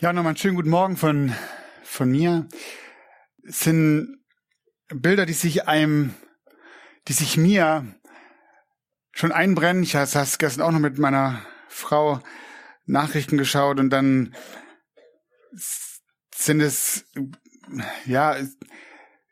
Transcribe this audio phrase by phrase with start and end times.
[0.00, 1.34] Ja, nochmal einen schönen guten Morgen von,
[1.82, 2.46] von mir.
[3.42, 4.20] Es sind
[4.94, 6.14] Bilder, die sich einem,
[7.08, 7.84] die sich mir
[9.10, 9.82] schon einbrennen.
[9.82, 12.20] Ich habe gestern auch noch mit meiner Frau
[12.86, 14.36] Nachrichten geschaut und dann
[16.32, 17.04] sind es,
[18.06, 18.36] ja,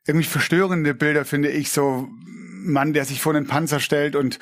[0.04, 4.40] irgendwie verstörende Bilder, finde ich, so Mann, der sich vor den Panzer stellt und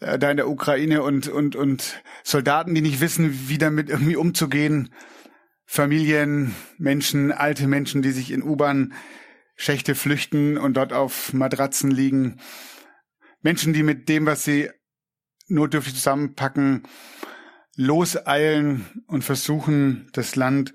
[0.00, 4.16] äh, da in der Ukraine und, und, und Soldaten, die nicht wissen, wie damit irgendwie
[4.16, 4.90] umzugehen.
[5.72, 12.42] Familien, Menschen, alte Menschen, die sich in U-Bahn-Schächte flüchten und dort auf Matratzen liegen.
[13.40, 14.68] Menschen, die mit dem, was sie
[15.48, 16.82] notdürftig zusammenpacken,
[17.74, 20.74] loseilen und versuchen, das Land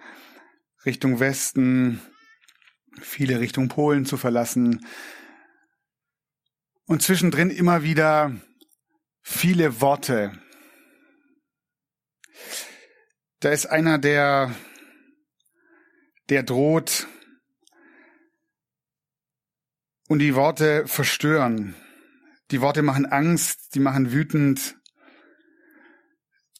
[0.84, 2.02] Richtung Westen,
[3.00, 4.84] viele Richtung Polen zu verlassen.
[6.88, 8.36] Und zwischendrin immer wieder
[9.22, 10.32] viele Worte.
[13.42, 14.56] Da ist einer, der,
[16.30, 17.08] der droht
[20.08, 21.75] und die Worte verstören.
[22.52, 24.78] Die Worte machen Angst, die machen wütend.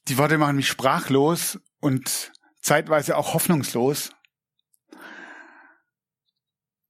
[0.08, 4.12] Die Worte machen mich sprachlos und zeitweise auch hoffnungslos.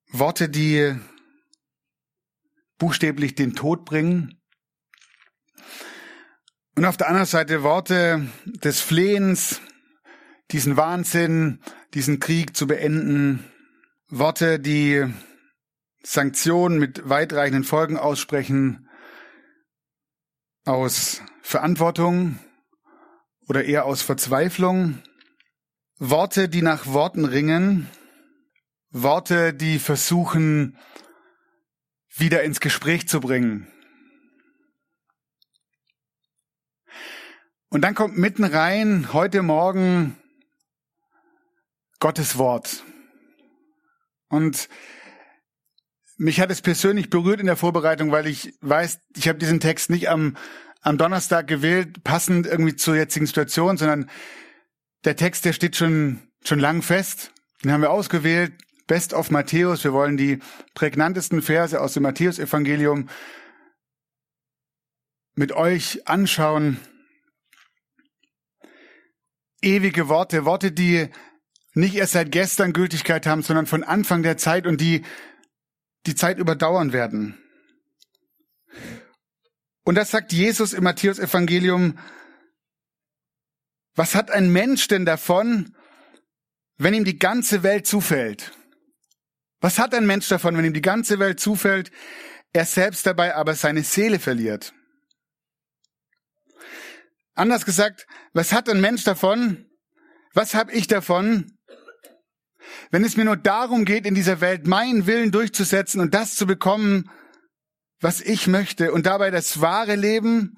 [0.10, 0.96] Worte, die
[2.78, 4.42] buchstäblich den Tod bringen.
[6.76, 9.62] Und auf der anderen Seite Worte des Flehens,
[10.52, 11.62] diesen Wahnsinn,
[11.94, 13.44] diesen Krieg zu beenden.
[14.10, 15.06] Worte, die
[16.04, 18.88] Sanktionen mit weitreichenden Folgen aussprechen,
[20.66, 22.40] aus Verantwortung
[23.48, 25.02] oder eher aus Verzweiflung.
[25.98, 27.90] Worte, die nach Worten ringen,
[28.90, 30.78] Worte, die versuchen,
[32.16, 33.68] wieder ins Gespräch zu bringen.
[37.70, 40.16] Und dann kommt mitten rein heute Morgen
[42.00, 42.84] Gottes Wort.
[44.30, 44.70] Und
[46.18, 49.90] mich hat es persönlich berührt in der Vorbereitung, weil ich weiß, ich habe diesen Text
[49.90, 50.36] nicht am,
[50.82, 54.10] am Donnerstag gewählt, passend irgendwie zur jetzigen Situation, sondern
[55.06, 57.32] der Text, der steht schon, schon lang fest.
[57.64, 58.54] Den haben wir ausgewählt.
[58.88, 59.84] Best of Matthäus.
[59.84, 60.40] Wir wollen die
[60.74, 63.10] prägnantesten Verse aus dem Matthäusevangelium
[65.36, 66.80] mit euch anschauen.
[69.62, 71.10] Ewige Worte, Worte, die
[71.78, 75.04] nicht erst seit gestern Gültigkeit haben, sondern von Anfang der Zeit und die
[76.06, 77.38] die Zeit überdauern werden.
[79.84, 82.00] Und das sagt Jesus im Matthäusevangelium.
[83.96, 85.76] Was hat ein Mensch denn davon,
[86.78, 88.52] wenn ihm die ganze Welt zufällt?
[89.60, 91.92] Was hat ein Mensch davon, wenn ihm die ganze Welt zufällt,
[92.54, 94.74] er selbst dabei aber seine Seele verliert?
[97.34, 99.70] Anders gesagt, was hat ein Mensch davon?
[100.34, 101.57] Was habe ich davon,
[102.92, 106.46] wenn es mir nur darum geht, in dieser Welt meinen Willen durchzusetzen und das zu
[106.46, 107.10] bekommen,
[108.00, 110.56] was ich möchte und dabei das wahre Leben,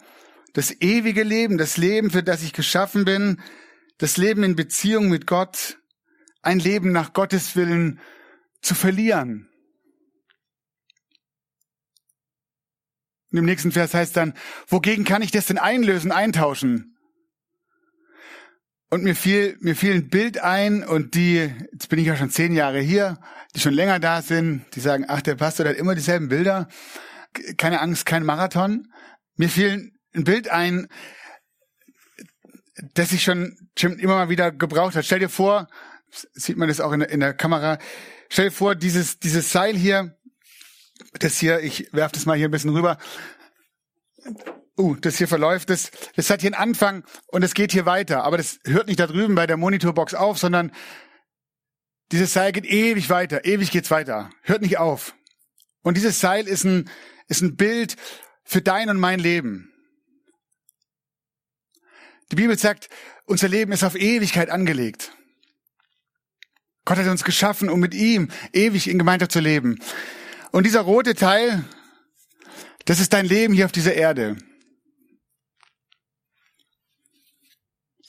[0.54, 3.42] das ewige Leben, das Leben, für das ich geschaffen bin,
[3.98, 5.78] das Leben in Beziehung mit Gott,
[6.42, 8.00] ein Leben nach Gottes Willen
[8.62, 9.50] zu verlieren.
[13.32, 14.34] Und im nächsten Vers heißt dann,
[14.68, 16.98] wogegen kann ich das denn einlösen, eintauschen?
[18.90, 22.32] Und mir fiel, mir fiel ein Bild ein und die, jetzt bin ich ja schon
[22.32, 23.20] zehn Jahre hier,
[23.56, 26.68] die schon länger da sind, die sagen, ach, der Pastor der hat immer dieselben Bilder.
[27.58, 28.92] Keine Angst, kein Marathon.
[29.36, 30.88] Mir fiel ein Bild ein,
[32.96, 35.06] das ich schon, schon immer mal wieder gebraucht hat.
[35.06, 35.68] Stell dir vor,
[36.34, 37.78] sieht man das auch in in der Kamera,
[38.32, 40.16] Stell dir vor, dieses, dieses Seil hier,
[41.20, 43.00] das hier, ich werf das mal hier ein bisschen rüber.
[44.80, 48.24] Uh, das hier verläuft, das, das hat hier einen Anfang und es geht hier weiter.
[48.24, 50.72] Aber das hört nicht da drüben bei der Monitorbox auf, sondern
[52.14, 54.30] dieses Seil geht ewig weiter, ewig geht's weiter.
[54.42, 55.16] Hört nicht auf.
[55.82, 56.90] Und dieses Seil ist ein,
[57.28, 57.98] ist ein Bild
[58.46, 59.70] für dein und mein Leben.
[62.32, 62.88] Die Bibel sagt,
[63.26, 65.12] unser Leben ist auf Ewigkeit angelegt.
[66.86, 69.78] Gott hat uns geschaffen, um mit ihm ewig in Gemeinschaft zu leben.
[70.52, 71.66] Und dieser rote Teil,
[72.86, 74.38] das ist dein Leben hier auf dieser Erde.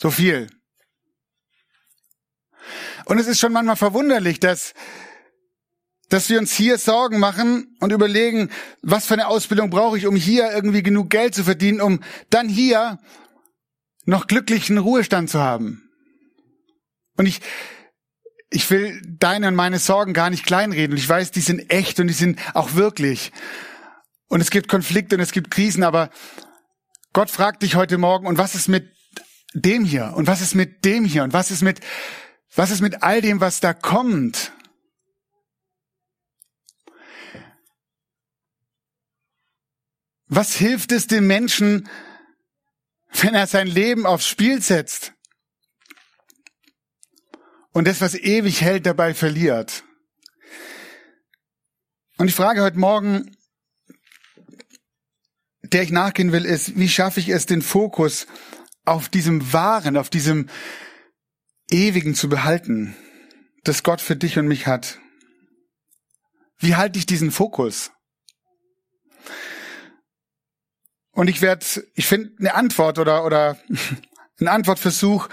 [0.00, 0.48] So viel.
[3.04, 4.72] Und es ist schon manchmal verwunderlich, dass,
[6.08, 8.50] dass wir uns hier Sorgen machen und überlegen,
[8.80, 12.48] was für eine Ausbildung brauche ich, um hier irgendwie genug Geld zu verdienen, um dann
[12.48, 12.98] hier
[14.06, 15.90] noch glücklichen Ruhestand zu haben.
[17.18, 17.40] Und ich,
[18.48, 20.96] ich will deine und meine Sorgen gar nicht kleinreden.
[20.96, 23.32] Ich weiß, die sind echt und die sind auch wirklich.
[24.28, 26.08] Und es gibt Konflikte und es gibt Krisen, aber
[27.12, 28.99] Gott fragt dich heute Morgen, und was ist mit
[29.54, 30.12] dem hier?
[30.14, 31.24] Und was ist mit dem hier?
[31.24, 31.80] Und was ist mit,
[32.54, 34.52] was ist mit all dem, was da kommt?
[40.26, 41.88] Was hilft es dem Menschen,
[43.20, 45.12] wenn er sein Leben aufs Spiel setzt?
[47.72, 49.84] und das, was ewig hält, dabei verliert.
[52.18, 53.36] Und die Frage heute Morgen,
[55.62, 58.26] der ich nachgehen will, ist, wie schaffe ich es, den Fokus
[58.90, 60.48] auf diesem Wahren, auf diesem
[61.70, 62.96] Ewigen zu behalten,
[63.64, 64.98] das Gott für dich und mich hat?
[66.58, 67.92] Wie halte ich diesen Fokus?
[71.12, 71.64] Und ich werde,
[71.94, 73.58] ich finde eine Antwort oder, oder
[74.40, 75.28] ein Antwortversuch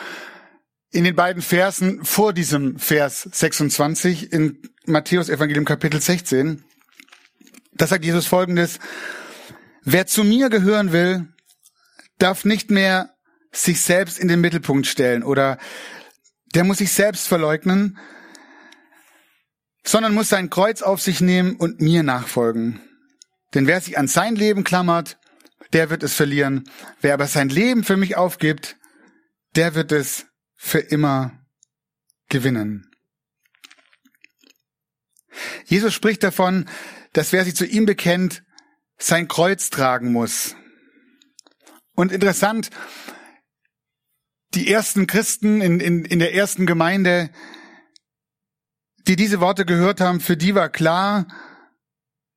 [0.91, 6.63] in den beiden Versen vor diesem Vers 26 in Matthäus Evangelium Kapitel 16.
[7.73, 8.79] Da sagt Jesus folgendes,
[9.83, 11.27] wer zu mir gehören will,
[12.19, 13.16] darf nicht mehr
[13.57, 15.57] sich selbst in den Mittelpunkt stellen oder
[16.53, 17.97] der muss sich selbst verleugnen,
[19.83, 22.81] sondern muss sein Kreuz auf sich nehmen und mir nachfolgen.
[23.53, 25.17] Denn wer sich an sein Leben klammert,
[25.73, 26.69] der wird es verlieren.
[27.01, 28.77] Wer aber sein Leben für mich aufgibt,
[29.55, 30.25] der wird es
[30.55, 31.31] für immer
[32.29, 32.89] gewinnen.
[35.65, 36.65] Jesus spricht davon,
[37.13, 38.43] dass wer sich zu ihm bekennt,
[38.97, 40.55] sein Kreuz tragen muss.
[41.95, 42.69] Und interessant,
[44.53, 47.29] die ersten Christen in, in, in der ersten Gemeinde,
[49.07, 51.27] die diese Worte gehört haben, für die war klar,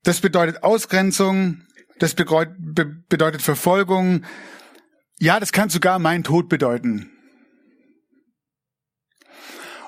[0.03, 1.67] das bedeutet Ausgrenzung,
[1.99, 4.25] das bedeutet Verfolgung.
[5.19, 7.11] Ja, das kann sogar mein Tod bedeuten.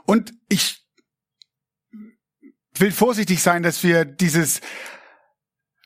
[0.05, 0.85] Und ich
[2.75, 4.61] will vorsichtig sein, dass wir dieses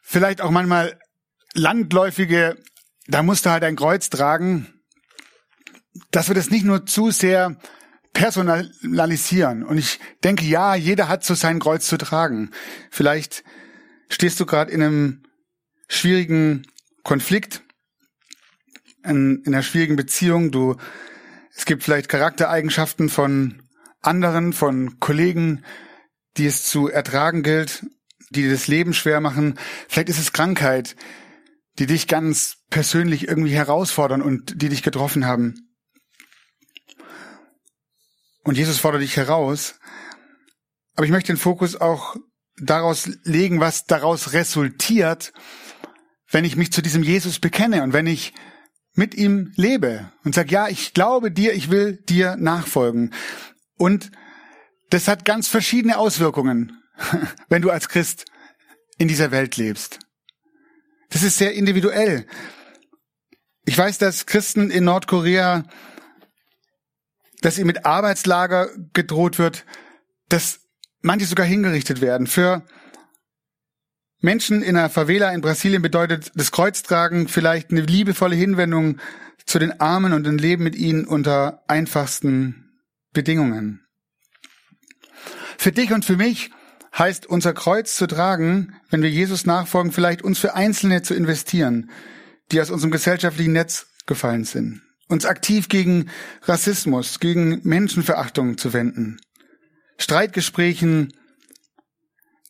[0.03, 0.99] vielleicht auch manchmal
[1.55, 2.57] landläufige,
[3.07, 4.76] da musst du halt ein Kreuz tragen,
[6.11, 7.57] dass wir das nicht nur zu sehr
[8.13, 9.63] personalisieren.
[9.63, 12.51] Und ich denke, ja, jeder hat so sein Kreuz zu tragen.
[12.91, 13.45] Vielleicht
[14.09, 15.23] stehst du gerade in einem
[15.89, 16.67] schwierigen
[17.03, 17.63] Konflikt,
[19.05, 20.51] in, in einer schwierigen Beziehung.
[20.51, 20.77] Du,
[21.55, 23.63] es gibt vielleicht Charaktereigenschaften von
[24.01, 25.65] anderen, von Kollegen,
[26.37, 27.87] die es zu ertragen gilt,
[28.31, 29.59] die das Leben schwer machen.
[29.89, 30.97] Vielleicht ist es Krankheit,
[31.79, 35.66] die dich ganz persönlich irgendwie herausfordern und die dich getroffen haben.
[38.47, 39.75] Und Jesus fordert dich heraus.
[40.95, 42.17] Aber ich möchte den Fokus auch
[42.57, 45.33] daraus legen, was daraus resultiert,
[46.31, 48.33] wenn ich mich zu diesem Jesus bekenne und wenn ich
[48.95, 53.13] mit ihm lebe und sage, ja, ich glaube dir, ich will dir nachfolgen.
[53.77, 54.13] Und
[54.91, 56.81] das hat ganz verschiedene Auswirkungen,
[57.49, 58.27] wenn du als Christ
[58.97, 59.99] in dieser Welt lebst.
[61.11, 62.27] Das ist sehr individuell.
[63.65, 65.65] Ich weiß, dass Christen in Nordkorea,
[67.47, 69.65] dass ihnen mit Arbeitslager gedroht wird,
[70.29, 70.63] dass
[71.01, 72.27] manche sogar hingerichtet werden.
[72.27, 72.67] Für
[74.21, 78.99] Menschen in einer Favela in Brasilien bedeutet das Kreuztragen vielleicht eine liebevolle Hinwendung
[79.45, 82.81] zu den Armen und ein Leben mit ihnen unter einfachsten
[83.13, 83.87] Bedingungen.
[85.57, 86.51] Für dich und für mich
[86.99, 91.91] heißt unser Kreuz zu tragen, wenn wir Jesus nachfolgen, vielleicht uns für Einzelne zu investieren,
[92.51, 94.83] die aus unserem gesellschaftlichen Netz gefallen sind.
[95.09, 96.11] Uns aktiv gegen
[96.43, 99.19] Rassismus, gegen Menschenverachtung zu wenden.
[99.99, 101.13] Streitgesprächen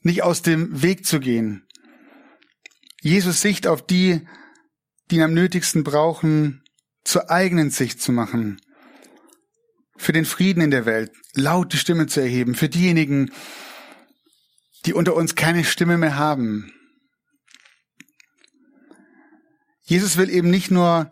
[0.02, 1.66] nicht aus dem Weg zu gehen.
[3.02, 4.26] Jesus Sicht auf die,
[5.10, 6.62] die ihn am nötigsten brauchen,
[7.04, 8.58] zur eigenen Sicht zu machen
[9.96, 13.32] für den Frieden in der Welt laut die Stimme zu erheben, für diejenigen,
[14.84, 16.72] die unter uns keine Stimme mehr haben.
[19.82, 21.10] Jesus will eben nicht nur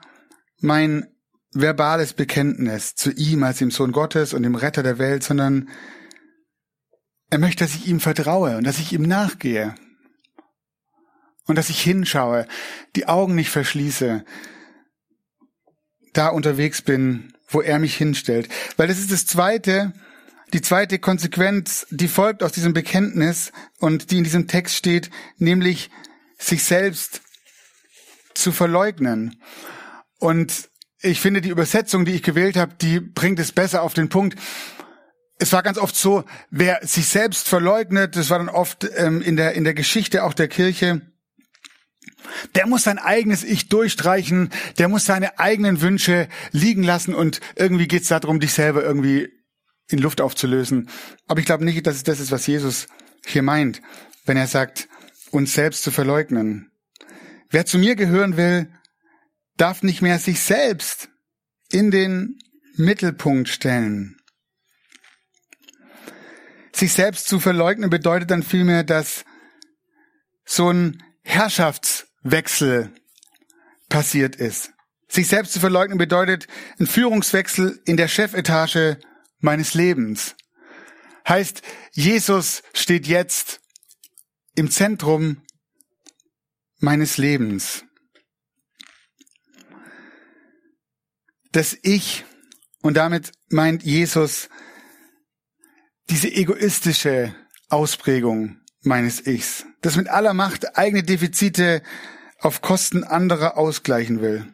[0.60, 1.06] mein
[1.54, 5.68] verbales Bekenntnis zu ihm als dem Sohn Gottes und dem Retter der Welt, sondern
[7.30, 9.74] er möchte, dass ich ihm vertraue und dass ich ihm nachgehe
[11.46, 12.46] und dass ich hinschaue,
[12.96, 14.24] die Augen nicht verschließe,
[16.12, 18.48] da unterwegs bin wo er mich hinstellt.
[18.76, 19.92] Weil das ist das zweite,
[20.52, 25.90] die zweite Konsequenz, die folgt aus diesem Bekenntnis und die in diesem Text steht, nämlich
[26.38, 27.22] sich selbst
[28.34, 29.40] zu verleugnen.
[30.18, 30.68] Und
[31.00, 34.38] ich finde, die Übersetzung, die ich gewählt habe, die bringt es besser auf den Punkt.
[35.38, 39.36] Es war ganz oft so, wer sich selbst verleugnet, das war dann oft ähm, in
[39.36, 41.02] der in der Geschichte auch der Kirche,
[42.54, 47.88] der muss sein eigenes Ich durchstreichen, der muss seine eigenen Wünsche liegen lassen und irgendwie
[47.88, 49.28] geht's darum, dich selber irgendwie
[49.88, 50.88] in Luft aufzulösen.
[51.26, 52.86] Aber ich glaube nicht, dass es das ist, was Jesus
[53.26, 53.82] hier meint,
[54.24, 54.88] wenn er sagt,
[55.30, 56.70] uns selbst zu verleugnen.
[57.50, 58.68] Wer zu mir gehören will,
[59.56, 61.08] darf nicht mehr sich selbst
[61.70, 62.38] in den
[62.76, 64.16] Mittelpunkt stellen.
[66.72, 69.24] Sich selbst zu verleugnen bedeutet dann vielmehr, dass
[70.44, 72.92] so ein Herrschaftswechsel
[73.88, 74.72] passiert ist.
[75.08, 76.48] Sich selbst zu verleugnen bedeutet
[76.80, 78.98] ein Führungswechsel in der Chefetage
[79.38, 80.34] meines Lebens.
[81.28, 83.60] Heißt, Jesus steht jetzt
[84.56, 85.42] im Zentrum
[86.78, 87.84] meines Lebens.
[91.54, 92.24] Das Ich,
[92.82, 94.48] und damit meint Jesus
[96.10, 97.32] diese egoistische
[97.68, 101.80] Ausprägung meines Ichs, das mit aller Macht eigene Defizite
[102.40, 104.52] auf Kosten anderer ausgleichen will.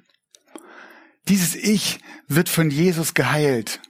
[1.27, 3.81] Dieses Ich wird von Jesus geheilt.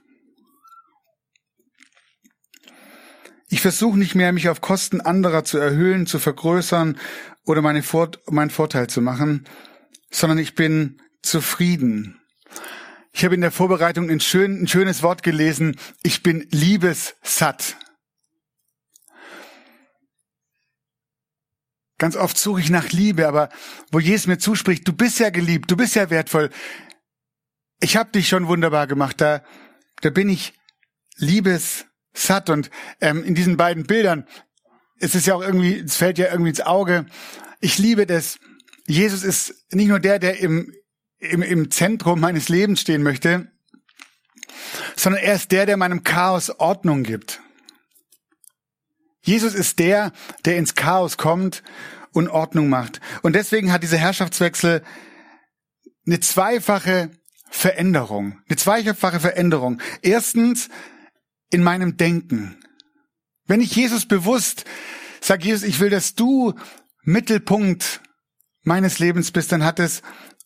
[3.49, 6.97] Ich versuche nicht mehr, mich auf Kosten anderer zu erhöhen, zu vergrößern
[7.43, 9.43] oder meine Vor meinen Vorteil zu machen,
[10.11, 12.20] sondern ich bin zufrieden.
[13.11, 15.77] Ich habe in der Vorbereitung ein, schön, ein schönes Wort gelesen.
[16.03, 17.77] Ich bin liebessatt.
[21.97, 23.49] Ganz oft suche ich nach Liebe, aber
[23.91, 26.49] wo Jesus mir zuspricht, du bist ja geliebt, du bist ja wertvoll.
[27.79, 29.21] Ich habe dich schon wunderbar gemacht.
[29.21, 29.43] Da,
[30.01, 30.53] da bin ich
[31.17, 32.49] liebessatt satt.
[32.49, 34.27] Und ähm, in diesen beiden Bildern,
[34.99, 37.05] es ist ja auch irgendwie, es fällt ja irgendwie ins Auge.
[37.59, 38.39] Ich liebe das.
[38.87, 40.73] Jesus ist nicht nur der, der im,
[41.21, 43.49] im, im Zentrum meines Lebens stehen möchte,
[44.95, 47.41] sondern er ist der, der meinem Chaos Ordnung gibt.
[49.21, 50.11] Jesus ist der,
[50.45, 51.63] der ins Chaos kommt
[52.11, 52.99] und Ordnung macht.
[53.21, 54.83] Und deswegen hat dieser Herrschaftswechsel
[56.05, 57.11] eine zweifache
[57.49, 58.39] Veränderung.
[58.49, 59.79] Eine zweifache Veränderung.
[60.01, 60.69] Erstens,
[61.51, 62.57] in meinem Denken.
[63.45, 64.65] Wenn ich Jesus bewusst
[65.19, 66.55] sage, Jesus, ich will, dass du
[67.03, 68.01] Mittelpunkt
[68.63, 70.01] meines Lebens bist, dann hat es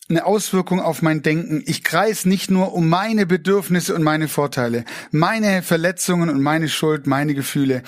[0.09, 1.63] eine Auswirkung auf mein Denken.
[1.65, 7.07] Ich kreis nicht nur um meine Bedürfnisse und meine Vorteile, meine Verletzungen und meine Schuld,
[7.07, 7.83] meine Gefühle.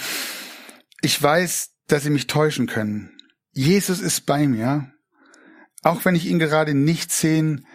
[1.01, 3.17] Ich weiß, dass sie mich täuschen können.
[3.51, 4.91] Jesus ist bei mir,
[5.83, 7.65] auch wenn ich ihn gerade nicht sehen,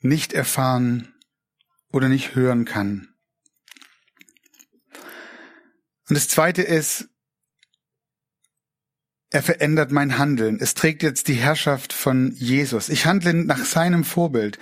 [0.00, 1.14] nicht erfahren
[1.92, 3.08] oder nicht hören kann.
[6.08, 7.09] Und das zweite ist,
[9.30, 10.58] er verändert mein Handeln.
[10.60, 12.88] Es trägt jetzt die Herrschaft von Jesus.
[12.88, 14.58] Ich handle nach seinem Vorbild.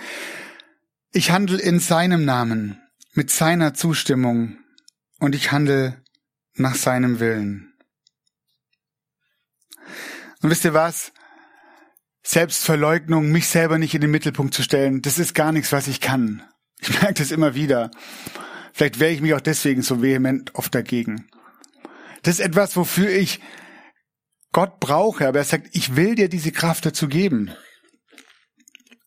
[1.11, 2.79] Ich handle in seinem Namen,
[3.13, 4.57] mit seiner Zustimmung
[5.19, 6.01] und ich handle
[6.53, 7.73] nach seinem Willen.
[10.41, 11.11] Und wisst ihr was?
[12.21, 15.99] Selbstverleugnung, mich selber nicht in den Mittelpunkt zu stellen, das ist gar nichts, was ich
[15.99, 16.43] kann.
[16.79, 17.89] Ich merke das immer wieder.
[18.71, 21.27] Vielleicht wehre ich mich auch deswegen so vehement oft dagegen.
[22.21, 23.41] Das ist etwas, wofür ich
[24.51, 27.51] Gott brauche, aber er sagt, ich will dir diese Kraft dazu geben.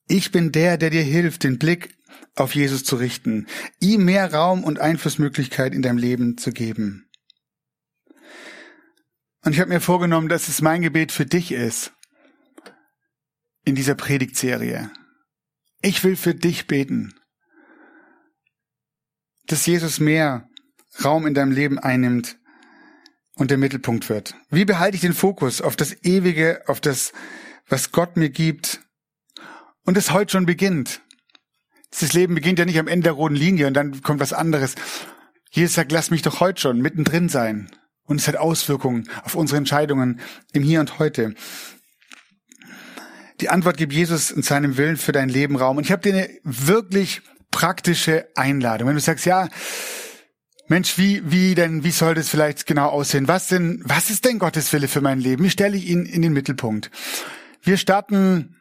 [0.07, 1.97] Ich bin der, der dir hilft, den Blick
[2.37, 3.47] auf Jesus zu richten,
[3.81, 7.09] ihm mehr Raum und Einflussmöglichkeit in deinem Leben zu geben.
[9.45, 11.93] Und ich habe mir vorgenommen, dass es mein Gebet für dich ist
[13.65, 14.91] in dieser Predigtserie.
[15.81, 17.15] Ich will für dich beten,
[19.47, 20.49] dass Jesus mehr
[21.05, 22.39] Raum in deinem Leben einnimmt
[23.35, 24.35] und der Mittelpunkt wird?
[24.51, 27.13] Wie behalte ich den Fokus auf das Ewige, auf das,
[27.69, 28.81] was Gott mir gibt
[29.85, 31.01] und es heute schon beginnt?
[31.91, 34.75] Das Leben beginnt ja nicht am Ende der roten Linie und dann kommt was anderes.
[35.51, 37.71] Jesus sagt, lass mich doch heute schon mittendrin sein.
[38.05, 40.21] Und es hat Auswirkungen auf unsere Entscheidungen
[40.53, 41.35] im Hier und Heute.
[43.41, 45.77] Die Antwort gibt Jesus in seinem Willen für dein Leben Raum.
[45.77, 48.89] Und ich habe dir eine wirklich praktische Einladung.
[48.89, 49.49] Wenn du sagst, ja,
[50.69, 53.29] Mensch, wie, wie denn, wie soll das vielleicht genau aussehen?
[53.29, 55.45] Was denn, was ist denn Gottes Wille für mein Leben?
[55.45, 56.91] Wie stelle ich ihn in den Mittelpunkt?
[57.63, 58.57] Wir starten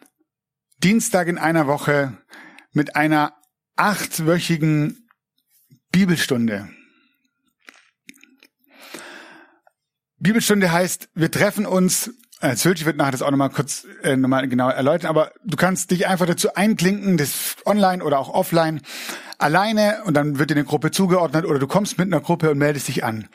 [0.80, 2.18] Dienstag in einer Woche
[2.74, 3.34] mit einer
[3.76, 5.08] achtwöchigen
[5.92, 6.70] Bibelstunde.
[10.18, 14.48] Bibelstunde heißt, wir treffen uns, äh, Sölti wird nachher das auch nochmal kurz äh, nochmal
[14.48, 18.82] genau erläutern, aber du kannst dich einfach dazu einklinken, das online oder auch offline
[19.42, 22.58] alleine und dann wird dir eine Gruppe zugeordnet oder du kommst mit einer Gruppe und
[22.58, 23.28] meldest dich an.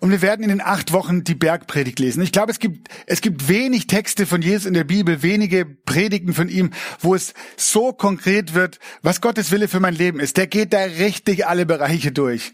[0.00, 2.22] und wir werden in den acht Wochen die Bergpredigt lesen.
[2.22, 6.34] Ich glaube, es gibt, es gibt wenig Texte von Jesus in der Bibel, wenige Predigten
[6.34, 10.36] von ihm, wo es so konkret wird, was Gottes Wille für mein Leben ist.
[10.36, 12.52] Der geht da richtig alle Bereiche durch.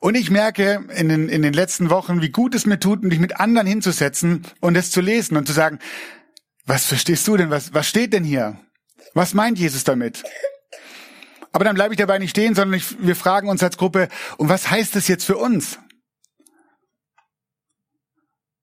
[0.00, 3.18] Und ich merke in den, in den letzten Wochen, wie gut es mir tut, mich
[3.18, 5.80] mit anderen hinzusetzen und es zu lesen und zu sagen,
[6.66, 7.50] was verstehst du denn?
[7.50, 8.58] Was, was steht denn hier?
[9.14, 10.22] Was meint Jesus damit?
[11.52, 14.48] Aber dann bleibe ich dabei nicht stehen, sondern ich, wir fragen uns als Gruppe, und
[14.48, 15.78] was heißt es jetzt für uns?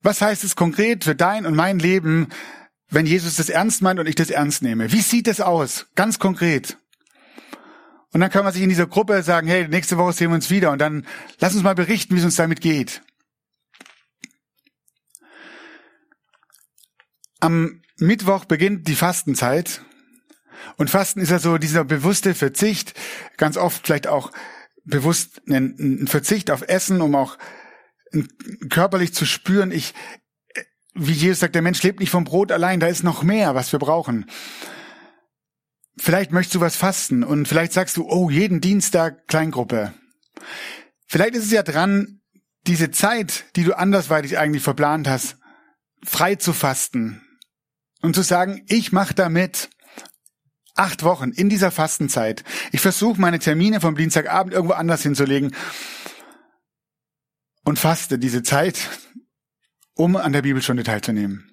[0.02, 2.30] Was heißt es konkret für dein und mein Leben,
[2.90, 4.92] wenn Jesus das ernst meint und ich das ernst nehme?
[4.92, 5.88] Wie sieht es aus?
[5.96, 6.78] Ganz konkret.
[8.12, 10.50] Und dann kann man sich in dieser Gruppe sagen, hey, nächste Woche sehen wir uns
[10.50, 11.06] wieder und dann
[11.40, 13.02] lass uns mal berichten, wie es uns damit geht.
[17.40, 19.82] Am Mittwoch beginnt die Fastenzeit.
[20.78, 22.94] Und Fasten ist ja so dieser bewusste Verzicht,
[23.38, 24.32] ganz oft vielleicht auch
[24.84, 27.38] bewusst ein, Verzicht auf Essen, um auch
[28.70, 29.94] körperlich zu spüren, ich,
[30.94, 33.72] wie Jesus sagt, der Mensch lebt nicht vom Brot allein, da ist noch mehr, was
[33.72, 34.30] wir brauchen.
[35.98, 39.94] Vielleicht möchtest du was fasten und vielleicht sagst du, oh, jeden Dienstag Kleingruppe.
[41.08, 42.22] Vielleicht ist es ja dran,
[42.68, 45.38] diese Zeit, die du andersweitig eigentlich verplant hast,
[46.04, 47.22] frei zu fasten
[48.02, 49.70] und zu sagen, ich mache damit
[50.76, 52.44] acht Wochen in dieser Fastenzeit.
[52.72, 55.56] Ich versuche meine Termine vom Dienstagabend irgendwo anders hinzulegen
[57.64, 58.90] und faste diese Zeit,
[59.96, 61.52] um an der Bibelstunde teilzunehmen.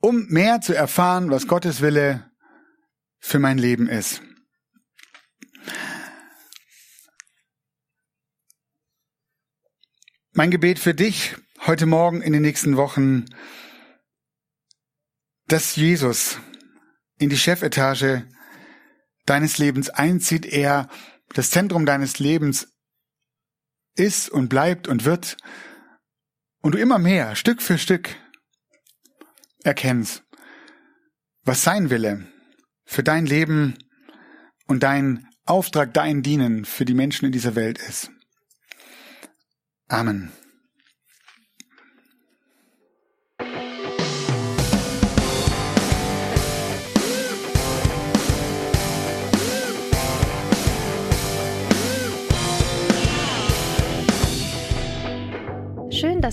[0.00, 2.30] Um mehr zu erfahren, was Gottes Wille
[3.18, 4.22] für mein Leben ist.
[10.32, 13.26] Mein Gebet für dich heute Morgen in den nächsten Wochen,
[15.48, 16.38] dass Jesus
[17.20, 18.26] in die Chefetage
[19.26, 20.88] deines Lebens einzieht, er
[21.34, 22.72] das Zentrum deines Lebens
[23.94, 25.36] ist und bleibt und wird
[26.62, 28.16] und du immer mehr, Stück für Stück
[29.62, 30.24] erkennst,
[31.44, 32.26] was sein Wille
[32.84, 33.78] für dein Leben
[34.66, 38.10] und dein Auftrag, dein Dienen für die Menschen in dieser Welt ist.
[39.88, 40.32] Amen.